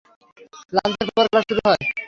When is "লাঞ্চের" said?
0.73-1.09